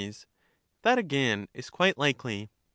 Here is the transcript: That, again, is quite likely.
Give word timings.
That, 0.81 0.97
again, 0.97 1.47
is 1.53 1.69
quite 1.69 1.95
likely. 1.95 2.49